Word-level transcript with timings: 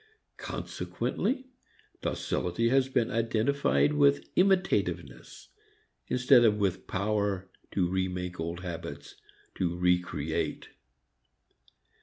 Consequently 0.39 1.45
docility 2.01 2.69
has 2.69 2.89
been 2.89 3.11
identified 3.11 3.93
with 3.93 4.27
imitativeness, 4.35 5.49
instead 6.07 6.43
of 6.43 6.57
with 6.57 6.87
power 6.87 7.51
to 7.69 7.87
re 7.87 8.07
make 8.07 8.39
old 8.39 8.61
habits, 8.61 9.13
to 9.53 9.75
re 9.77 9.99
create. 9.99 10.69